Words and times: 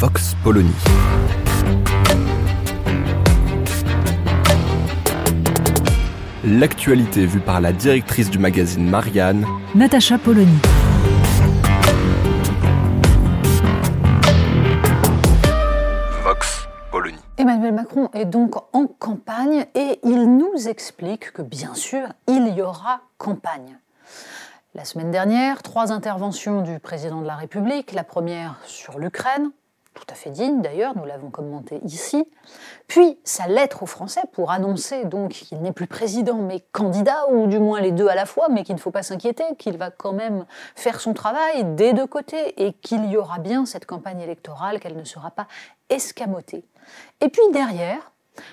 Vox 0.00 0.34
Polony. 0.42 0.72
L'actualité 6.42 7.26
vue 7.26 7.40
par 7.40 7.60
la 7.60 7.74
directrice 7.74 8.30
du 8.30 8.38
magazine 8.38 8.88
Marianne, 8.88 9.44
Natacha 9.74 10.16
Polony. 10.16 10.56
Vox 16.24 16.66
Polony. 16.90 17.18
Emmanuel 17.36 17.74
Macron 17.74 18.08
est 18.14 18.24
donc 18.24 18.54
en 18.74 18.86
campagne 18.86 19.66
et 19.74 20.00
il 20.02 20.34
nous 20.34 20.66
explique 20.66 21.30
que 21.32 21.42
bien 21.42 21.74
sûr, 21.74 22.08
il 22.26 22.54
y 22.56 22.62
aura 22.62 23.02
campagne. 23.18 23.78
La 24.74 24.86
semaine 24.86 25.10
dernière, 25.10 25.62
trois 25.62 25.92
interventions 25.92 26.62
du 26.62 26.78
président 26.78 27.20
de 27.20 27.26
la 27.26 27.36
République, 27.36 27.92
la 27.92 28.04
première 28.04 28.56
sur 28.64 28.98
l'Ukraine, 28.98 29.50
tout 29.94 30.04
à 30.08 30.14
fait 30.14 30.30
digne 30.30 30.62
d'ailleurs, 30.62 30.96
nous 30.96 31.04
l'avons 31.04 31.30
commenté 31.30 31.80
ici, 31.84 32.24
puis 32.86 33.18
sa 33.24 33.46
lettre 33.48 33.82
aux 33.82 33.86
Français 33.86 34.22
pour 34.32 34.50
annoncer 34.50 35.04
donc 35.04 35.30
qu'il 35.30 35.60
n'est 35.60 35.72
plus 35.72 35.86
président 35.86 36.36
mais 36.36 36.60
candidat, 36.72 37.28
ou 37.30 37.46
du 37.46 37.58
moins 37.58 37.80
les 37.80 37.92
deux 37.92 38.08
à 38.08 38.14
la 38.14 38.26
fois, 38.26 38.48
mais 38.48 38.62
qu'il 38.62 38.74
ne 38.76 38.80
faut 38.80 38.90
pas 38.90 39.02
s'inquiéter, 39.02 39.44
qu'il 39.58 39.76
va 39.76 39.90
quand 39.90 40.12
même 40.12 40.46
faire 40.76 41.00
son 41.00 41.12
travail 41.12 41.64
des 41.74 41.92
deux 41.92 42.06
côtés 42.06 42.64
et 42.64 42.72
qu'il 42.72 43.04
y 43.06 43.16
aura 43.16 43.38
bien 43.38 43.66
cette 43.66 43.86
campagne 43.86 44.20
électorale, 44.20 44.80
qu'elle 44.80 44.96
ne 44.96 45.04
sera 45.04 45.30
pas 45.30 45.46
escamotée. 45.88 46.64
Et 47.20 47.28
puis 47.28 47.42
derrière, 47.52 48.12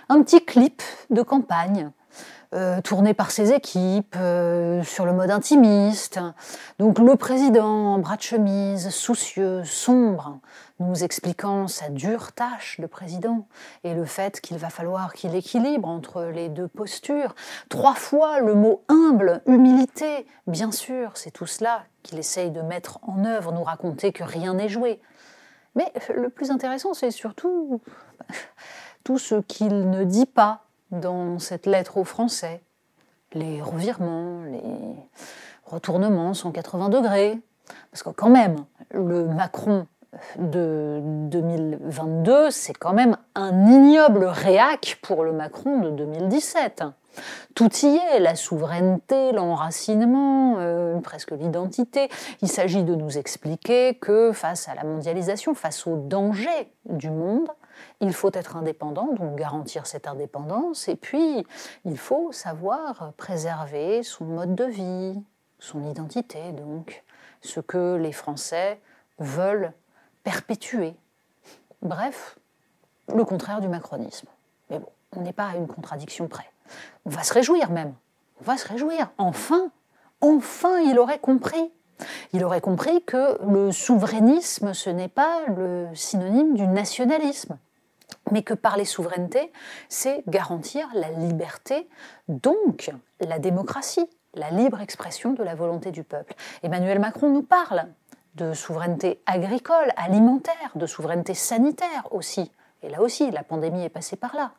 un 0.10 0.22
petit 0.24 0.44
clip 0.44 0.82
de 1.10 1.22
campagne 1.22 1.92
euh, 2.54 2.80
tourné 2.80 3.14
par 3.14 3.32
ses 3.32 3.52
équipes, 3.52 4.16
euh, 4.18 4.82
sur 4.84 5.06
le 5.06 5.12
mode 5.12 5.32
intimiste. 5.32 6.20
Donc 6.80 6.98
le 6.98 7.18
président 7.18 7.96
en 7.96 8.00
bras 8.00 8.16
de 8.16 8.22
chemise, 8.22 8.90
soucieux, 8.90 9.66
sombre, 9.66 10.40
nous 10.80 11.04
expliquant 11.04 11.68
sa 11.68 11.90
dure 11.90 12.32
tâche 12.32 12.80
de 12.80 12.86
président 12.86 13.48
et 13.84 13.94
le 13.94 14.06
fait 14.06 14.40
qu'il 14.40 14.58
va 14.58 14.70
falloir 14.70 15.12
qu'il 15.12 15.36
équilibre 15.36 15.90
entre 15.90 16.24
les 16.24 16.48
deux 16.48 16.70
postures. 16.70 17.36
Trois 17.68 17.96
fois 17.96 18.40
le 18.40 18.56
mot 18.56 18.82
humble, 18.88 19.42
humilité, 19.46 20.26
bien 20.46 20.72
sûr, 20.72 21.12
c'est 21.16 21.32
tout 21.32 21.48
cela 21.48 21.84
qu'il 22.02 22.18
essaye 22.18 22.52
de 22.52 22.62
mettre 22.62 23.00
en 23.02 23.26
œuvre, 23.26 23.52
nous 23.52 23.64
raconter 23.64 24.14
que 24.14 24.24
rien 24.24 24.54
n'est 24.54 24.70
joué. 24.70 25.02
Mais 25.76 25.92
le 26.16 26.30
plus 26.30 26.50
intéressant, 26.50 26.94
c'est 26.94 27.12
surtout 27.12 27.82
tout 29.04 29.18
ce 29.18 29.36
qu'il 29.36 29.90
ne 29.90 30.06
dit 30.06 30.26
pas 30.26 30.67
dans 30.92 31.40
cette 31.40 31.66
lettre 31.66 31.98
aux 31.98 32.04
Français. 32.04 32.62
Les 33.34 33.62
revirements, 33.62 34.44
les 34.44 34.96
retournements 35.66 36.34
180 36.34 36.90
degrés. 36.90 37.40
Parce 37.92 38.04
que 38.04 38.10
quand 38.10 38.30
même, 38.30 38.66
le 38.92 39.26
Macron 39.26 39.88
de 40.38 41.02
2022, 41.04 42.50
c'est 42.52 42.74
quand 42.74 42.94
même 42.94 43.18
un 43.36 43.68
ignoble 43.70 44.26
réac 44.26 44.98
pour 45.02 45.24
le 45.24 45.34
Macron 45.34 45.80
de 45.80 45.90
2017. 45.90 46.84
Tout 47.56 47.76
y 47.84 47.98
est, 47.98 48.20
la 48.20 48.36
souveraineté, 48.36 49.32
l'enracinement, 49.32 50.56
euh, 50.60 51.00
presque 51.00 51.32
l'identité. 51.32 52.10
Il 52.42 52.48
s'agit 52.48 52.84
de 52.84 52.96
nous 52.96 53.18
expliquer 53.18 53.96
que 53.96 54.32
face 54.32 54.70
à 54.70 54.76
la 54.76 54.84
mondialisation, 54.84 55.56
face 55.56 55.88
aux 55.88 55.98
dangers 55.98 56.72
du 56.86 57.10
monde, 57.10 57.48
il 58.00 58.14
faut 58.14 58.32
être 58.34 58.56
indépendant, 58.56 59.14
donc 59.14 59.36
garantir 59.36 59.88
cette 59.88 60.08
indépendance, 60.08 60.88
et 60.88 60.96
puis 60.96 61.46
il 61.86 61.98
faut 61.98 62.32
savoir 62.32 63.14
préserver 63.18 64.04
son 64.04 64.26
mode 64.26 64.56
de 64.56 64.66
vie, 64.66 65.22
son 65.60 65.84
identité, 65.84 66.52
donc 66.52 67.04
ce 67.42 67.60
que 67.60 67.96
les 67.96 68.12
Français 68.12 68.80
veulent 69.20 69.74
perpétuer. 70.24 70.96
Bref, 71.82 72.38
le 73.14 73.24
contraire 73.24 73.62
du 73.62 73.68
macronisme. 73.68 74.28
Mais 74.70 74.80
bon, 74.80 74.90
on 75.16 75.22
n'est 75.22 75.34
pas 75.34 75.50
à 75.50 75.56
une 75.56 75.68
contradiction 75.68 76.28
près. 76.28 76.50
On 77.06 77.10
va 77.10 77.24
se 77.24 77.34
réjouir 77.34 77.70
même. 77.72 77.94
On 78.42 78.44
va 78.44 78.58
se 78.58 78.68
réjouir. 78.68 79.10
Enfin, 79.18 79.72
enfin, 80.22 80.80
il 80.80 81.00
aurait 81.00 81.20
compris. 81.20 81.72
Il 82.34 82.44
aurait 82.44 82.62
compris 82.62 83.02
que 83.04 83.40
le 83.50 83.72
souverainisme, 83.72 84.74
ce 84.74 84.90
n'est 84.90 85.08
pas 85.08 85.46
le 85.48 85.88
synonyme 85.96 86.56
du 86.56 86.68
nationalisme, 86.68 87.58
mais 88.32 88.44
que 88.44 88.54
parler 88.54 88.86
souveraineté, 88.86 89.52
c'est 89.90 90.24
garantir 90.28 90.88
la 90.94 91.10
liberté, 91.10 91.90
donc 92.28 92.92
la 93.20 93.40
démocratie, 93.40 94.10
la 94.34 94.52
libre 94.52 94.82
expression 94.82 95.34
de 95.34 95.44
la 95.44 95.56
volonté 95.56 95.92
du 95.92 96.04
peuple. 96.04 96.34
Emmanuel 96.64 97.00
Macron 97.00 97.30
nous 97.30 97.44
parle 97.44 97.88
de 98.36 98.54
souveraineté 98.54 99.22
agricole, 99.26 99.92
alimentaire, 99.96 100.72
de 100.76 100.86
souveraineté 100.86 101.34
sanitaire 101.34 102.08
aussi. 102.12 102.52
Et 102.84 102.90
là 102.90 103.02
aussi, 103.02 103.32
la 103.32 103.44
pandémie 103.44 103.84
est 103.84 103.90
passée 103.90 104.16
par 104.16 104.36
là. 104.36 104.52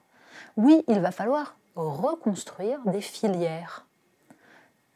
Oui, 0.56 0.84
il 0.88 1.00
va 1.00 1.12
falloir 1.12 1.56
reconstruire 1.76 2.80
des 2.86 3.00
filières. 3.00 3.86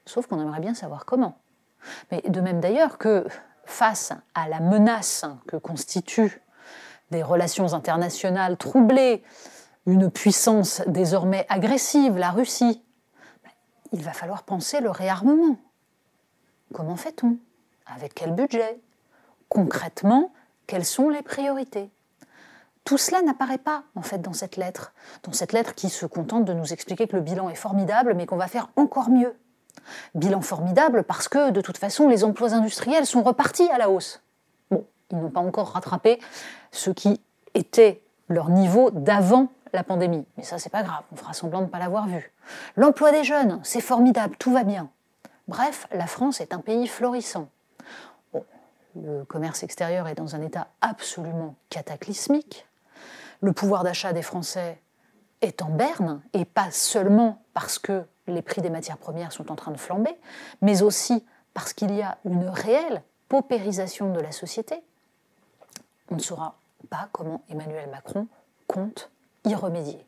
Sauf 0.04 0.27
qu'on 0.27 0.41
aimerait 0.41 0.60
bien 0.60 0.75
savoir 0.75 1.04
comment. 1.04 1.39
Mais 2.10 2.22
de 2.22 2.41
même 2.41 2.60
d'ailleurs 2.60 2.99
que 2.99 3.25
face 3.65 4.12
à 4.34 4.49
la 4.49 4.60
menace 4.60 5.25
que 5.47 5.56
constituent 5.56 6.43
des 7.12 7.22
relations 7.22 7.74
internationales 7.74 8.56
troublées, 8.56 9.22
une 9.86 10.10
puissance 10.10 10.82
désormais 10.88 11.46
agressive, 11.48 12.16
la 12.16 12.30
Russie, 12.30 12.82
il 13.92 14.02
va 14.02 14.12
falloir 14.12 14.42
penser 14.42 14.80
le 14.80 14.90
réarmement. 14.90 15.56
Comment 16.72 16.96
fait-on? 16.96 17.36
Avec 17.86 18.14
quel 18.14 18.32
budget? 18.32 18.80
Concrètement, 19.48 20.32
quelles 20.66 20.84
sont 20.84 21.10
les 21.10 21.22
priorités? 21.22 21.90
Tout 22.84 22.98
cela 22.98 23.22
n'apparaît 23.22 23.58
pas 23.58 23.84
en 23.94 24.02
fait 24.02 24.18
dans 24.18 24.32
cette 24.32 24.56
lettre, 24.56 24.92
dans 25.22 25.32
cette 25.32 25.52
lettre 25.52 25.74
qui 25.74 25.88
se 25.88 26.06
contente 26.06 26.44
de 26.44 26.54
nous 26.54 26.72
expliquer 26.72 27.06
que 27.06 27.14
le 27.14 27.22
bilan 27.22 27.48
est 27.50 27.54
formidable, 27.54 28.14
mais 28.14 28.26
qu'on 28.26 28.36
va 28.36 28.48
faire 28.48 28.70
encore 28.76 29.10
mieux. 29.10 29.36
Bilan 30.14 30.40
formidable 30.40 31.04
parce 31.04 31.28
que 31.28 31.50
de 31.50 31.60
toute 31.60 31.78
façon 31.78 32.08
les 32.08 32.24
emplois 32.24 32.54
industriels 32.54 33.06
sont 33.06 33.22
repartis 33.22 33.68
à 33.70 33.78
la 33.78 33.90
hausse. 33.90 34.22
Ils 35.12 35.18
n'ont 35.18 35.30
pas 35.30 35.40
encore 35.40 35.68
rattrapé 35.68 36.20
ce 36.70 36.90
qui 36.90 37.20
était 37.54 38.02
leur 38.28 38.48
niveau 38.48 38.90
d'avant 38.90 39.48
la 39.72 39.84
pandémie, 39.84 40.26
mais 40.36 40.42
ça 40.42 40.58
c'est 40.58 40.70
pas 40.70 40.82
grave, 40.82 41.02
on 41.12 41.16
fera 41.16 41.32
semblant 41.32 41.60
de 41.60 41.66
ne 41.66 41.70
pas 41.70 41.78
l'avoir 41.78 42.06
vu. 42.06 42.32
L'emploi 42.76 43.10
des 43.12 43.24
jeunes, 43.24 43.60
c'est 43.62 43.80
formidable, 43.80 44.36
tout 44.38 44.52
va 44.52 44.64
bien. 44.64 44.90
Bref, 45.48 45.86
la 45.92 46.06
France 46.06 46.40
est 46.40 46.52
un 46.52 46.60
pays 46.60 46.86
florissant. 46.86 47.48
le 48.94 49.24
commerce 49.24 49.62
extérieur 49.62 50.08
est 50.08 50.14
dans 50.14 50.34
un 50.34 50.42
état 50.42 50.68
absolument 50.82 51.54
cataclysmique 51.70 52.66
le 53.42 53.52
pouvoir 53.52 53.82
d'achat 53.82 54.12
des 54.12 54.22
Français 54.22 54.80
est 55.42 55.60
en 55.60 55.68
berne, 55.68 56.22
et 56.32 56.44
pas 56.44 56.70
seulement 56.70 57.42
parce 57.52 57.78
que 57.78 58.04
les 58.28 58.40
prix 58.40 58.62
des 58.62 58.70
matières 58.70 58.96
premières 58.96 59.32
sont 59.32 59.50
en 59.50 59.56
train 59.56 59.72
de 59.72 59.76
flamber, 59.76 60.16
mais 60.62 60.82
aussi 60.82 61.26
parce 61.52 61.72
qu'il 61.72 61.92
y 61.92 62.00
a 62.00 62.18
une 62.24 62.48
réelle 62.48 63.02
paupérisation 63.28 64.12
de 64.12 64.20
la 64.20 64.30
société, 64.30 64.76
on 66.10 66.16
ne 66.16 66.21
saura 66.21 66.59
pas 66.91 67.09
comment 67.13 67.43
Emmanuel 67.49 67.89
Macron 67.91 68.27
compte 68.66 69.10
y 69.45 69.54
remédier. 69.54 70.04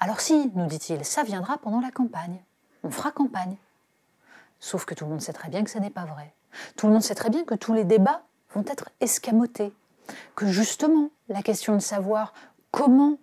Alors 0.00 0.20
si, 0.20 0.50
nous 0.54 0.66
dit-il, 0.66 1.04
ça 1.04 1.22
viendra 1.22 1.58
pendant 1.58 1.80
la 1.80 1.90
campagne. 1.90 2.42
On 2.82 2.90
fera 2.90 3.12
campagne. 3.12 3.56
Sauf 4.58 4.84
que 4.84 4.94
tout 4.94 5.04
le 5.04 5.10
monde 5.10 5.22
sait 5.22 5.32
très 5.32 5.48
bien 5.48 5.64
que 5.64 5.70
ce 5.70 5.78
n'est 5.78 5.90
pas 5.90 6.04
vrai. 6.04 6.34
Tout 6.76 6.86
le 6.86 6.92
monde 6.92 7.02
sait 7.02 7.14
très 7.14 7.30
bien 7.30 7.44
que 7.44 7.54
tous 7.54 7.72
les 7.72 7.84
débats 7.84 8.22
vont 8.54 8.64
être 8.66 8.90
escamotés. 9.00 9.72
Que 10.34 10.46
justement, 10.46 11.10
la 11.28 11.42
question 11.42 11.74
de 11.74 11.80
savoir 11.80 12.34
comment 12.70 13.18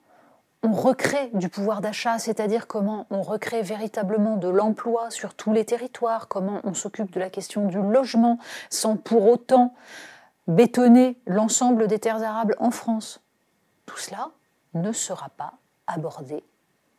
on 0.63 0.71
recrée 0.71 1.29
du 1.33 1.49
pouvoir 1.49 1.81
d'achat, 1.81 2.17
c'est-à-dire 2.17 2.67
comment 2.67 3.05
on 3.09 3.21
recrée 3.21 3.61
véritablement 3.61 4.37
de 4.37 4.47
l'emploi 4.47 5.11
sur 5.11 5.35
tous 5.35 5.53
les 5.53 5.65
territoires, 5.65 6.27
comment 6.27 6.61
on 6.63 6.73
s'occupe 6.73 7.11
de 7.11 7.19
la 7.19 7.29
question 7.29 7.67
du 7.67 7.77
logement 7.77 8.39
sans 8.69 8.97
pour 8.97 9.27
autant 9.27 9.75
bétonner 10.47 11.19
l'ensemble 11.27 11.87
des 11.87 11.99
terres 11.99 12.23
arables 12.23 12.55
en 12.59 12.71
France. 12.71 13.21
Tout 13.85 13.97
cela 13.97 14.31
ne 14.73 14.91
sera 14.91 15.29
pas 15.29 15.53
abordé, 15.87 16.43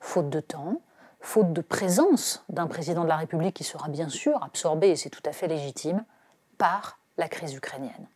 faute 0.00 0.30
de 0.30 0.40
temps, 0.40 0.80
faute 1.20 1.52
de 1.52 1.60
présence 1.60 2.44
d'un 2.48 2.66
président 2.66 3.04
de 3.04 3.08
la 3.08 3.16
République 3.16 3.56
qui 3.56 3.64
sera 3.64 3.88
bien 3.88 4.08
sûr 4.08 4.42
absorbé, 4.42 4.90
et 4.90 4.96
c'est 4.96 5.10
tout 5.10 5.22
à 5.24 5.32
fait 5.32 5.48
légitime, 5.48 6.04
par 6.56 6.98
la 7.16 7.28
crise 7.28 7.54
ukrainienne. 7.54 8.06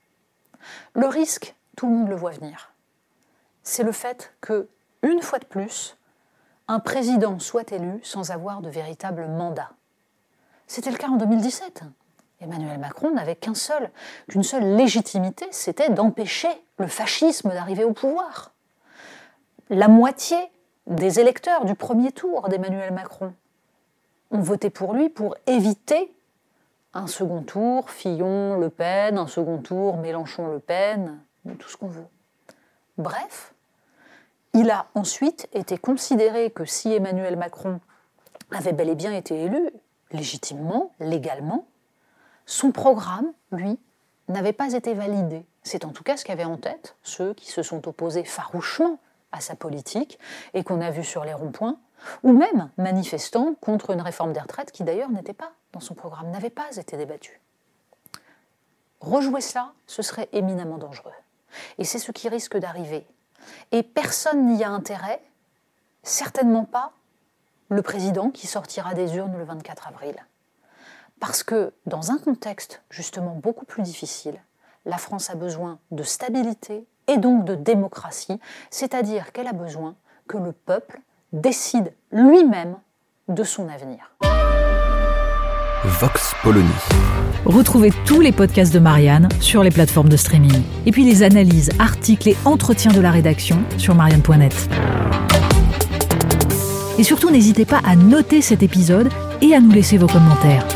Le 0.94 1.06
risque, 1.06 1.54
tout 1.76 1.86
le 1.86 1.92
monde 1.92 2.08
le 2.08 2.16
voit 2.16 2.30
venir. 2.30 2.72
C'est 3.62 3.82
le 3.82 3.92
fait 3.92 4.34
que, 4.40 4.68
une 5.02 5.22
fois 5.22 5.38
de 5.38 5.44
plus, 5.44 5.96
un 6.68 6.78
président 6.78 7.38
soit 7.38 7.72
élu 7.72 8.00
sans 8.02 8.30
avoir 8.30 8.60
de 8.60 8.70
véritable 8.70 9.26
mandat. 9.28 9.70
C'était 10.66 10.90
le 10.90 10.96
cas 10.96 11.08
en 11.08 11.16
2017. 11.16 11.82
Emmanuel 12.42 12.78
Macron 12.78 13.12
n'avait 13.12 13.36
qu'un 13.36 13.54
seul, 13.54 13.90
qu'une 14.28 14.42
seule 14.42 14.76
légitimité, 14.76 15.46
c'était 15.50 15.90
d'empêcher 15.90 16.48
le 16.78 16.86
fascisme 16.86 17.50
d'arriver 17.50 17.84
au 17.84 17.92
pouvoir. 17.92 18.52
La 19.70 19.88
moitié 19.88 20.36
des 20.86 21.20
électeurs 21.20 21.64
du 21.64 21.74
premier 21.74 22.12
tour 22.12 22.48
d'Emmanuel 22.48 22.92
Macron 22.92 23.32
ont 24.30 24.40
voté 24.40 24.70
pour 24.70 24.94
lui 24.94 25.08
pour 25.08 25.36
éviter 25.46 26.12
un 26.94 27.06
second 27.06 27.42
tour, 27.42 27.88
Fillon-Le 27.90 28.68
Pen, 28.68 29.16
un 29.16 29.26
second 29.26 29.58
tour, 29.58 29.96
Mélenchon-Le 29.96 30.58
Pen, 30.58 31.20
tout 31.58 31.68
ce 31.68 31.76
qu'on 31.76 31.86
veut. 31.86 32.06
Bref, 32.98 33.54
il 34.52 34.70
a 34.70 34.86
ensuite 34.94 35.48
été 35.54 35.78
considéré 35.78 36.50
que 36.50 36.64
si 36.64 36.92
Emmanuel 36.92 37.36
Macron 37.36 37.80
avait 38.50 38.72
bel 38.72 38.90
et 38.90 38.94
bien 38.94 39.12
été 39.12 39.44
élu, 39.44 39.70
légitimement, 40.10 40.92
légalement, 41.00 41.64
son 42.46 42.72
programme, 42.72 43.32
lui, 43.50 43.78
n'avait 44.28 44.52
pas 44.52 44.72
été 44.72 44.94
validé. 44.94 45.44
C'est 45.62 45.84
en 45.84 45.90
tout 45.90 46.02
cas 46.02 46.16
ce 46.16 46.24
qu'avaient 46.24 46.44
en 46.44 46.56
tête 46.56 46.96
ceux 47.02 47.34
qui 47.34 47.50
se 47.50 47.62
sont 47.62 47.86
opposés 47.88 48.24
farouchement 48.24 48.98
à 49.30 49.40
sa 49.40 49.54
politique 49.54 50.18
et 50.54 50.64
qu'on 50.64 50.80
a 50.80 50.90
vu 50.90 51.04
sur 51.04 51.24
les 51.24 51.32
ronds-points, 51.32 51.78
ou 52.22 52.32
même 52.32 52.70
manifestant 52.76 53.54
contre 53.60 53.90
une 53.90 54.00
réforme 54.00 54.32
des 54.32 54.40
retraites 54.40 54.72
qui 54.72 54.84
d'ailleurs 54.84 55.10
n'était 55.10 55.32
pas 55.32 55.52
dans 55.72 55.80
son 55.80 55.94
programme, 55.94 56.30
n'avait 56.30 56.50
pas 56.50 56.76
été 56.76 56.96
débattue. 56.96 57.40
Rejouer 59.00 59.40
cela, 59.40 59.72
ce 59.86 60.02
serait 60.02 60.28
éminemment 60.32 60.78
dangereux. 60.78 61.12
Et 61.78 61.84
c'est 61.84 61.98
ce 61.98 62.12
qui 62.12 62.28
risque 62.28 62.56
d'arriver. 62.56 63.06
Et 63.72 63.82
personne 63.82 64.46
n'y 64.46 64.62
a 64.64 64.70
intérêt, 64.70 65.22
certainement 66.02 66.64
pas 66.64 66.92
le 67.68 67.82
président 67.82 68.30
qui 68.30 68.46
sortira 68.46 68.94
des 68.94 69.16
urnes 69.16 69.36
le 69.36 69.44
24 69.44 69.88
avril. 69.88 70.14
Parce 71.22 71.44
que 71.44 71.72
dans 71.86 72.10
un 72.10 72.18
contexte 72.18 72.82
justement 72.90 73.38
beaucoup 73.40 73.64
plus 73.64 73.84
difficile, 73.84 74.34
la 74.84 74.96
France 74.96 75.30
a 75.30 75.36
besoin 75.36 75.78
de 75.92 76.02
stabilité 76.02 76.84
et 77.06 77.16
donc 77.16 77.44
de 77.44 77.54
démocratie, 77.54 78.40
c'est-à-dire 78.70 79.30
qu'elle 79.30 79.46
a 79.46 79.52
besoin 79.52 79.94
que 80.26 80.36
le 80.36 80.50
peuple 80.50 81.00
décide 81.32 81.92
lui-même 82.10 82.74
de 83.28 83.44
son 83.44 83.68
avenir. 83.68 84.16
Vox 85.84 86.34
Polony. 86.42 86.68
Retrouvez 87.44 87.92
tous 88.04 88.20
les 88.20 88.32
podcasts 88.32 88.74
de 88.74 88.80
Marianne 88.80 89.28
sur 89.38 89.62
les 89.62 89.70
plateformes 89.70 90.08
de 90.08 90.16
streaming. 90.16 90.64
Et 90.86 90.90
puis 90.90 91.04
les 91.04 91.22
analyses, 91.22 91.70
articles 91.78 92.30
et 92.30 92.36
entretiens 92.44 92.92
de 92.92 93.00
la 93.00 93.12
rédaction 93.12 93.62
sur 93.78 93.94
marianne.net. 93.94 94.68
Et 96.98 97.04
surtout, 97.04 97.30
n'hésitez 97.30 97.64
pas 97.64 97.80
à 97.84 97.94
noter 97.94 98.42
cet 98.42 98.64
épisode 98.64 99.08
et 99.40 99.54
à 99.54 99.60
nous 99.60 99.70
laisser 99.70 99.98
vos 99.98 100.08
commentaires. 100.08 100.66